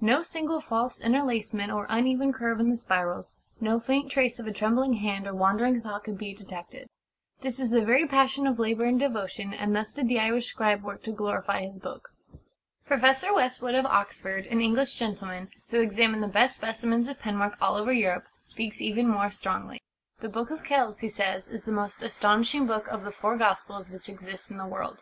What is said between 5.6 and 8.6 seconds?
thought can be detected. This is the very passion of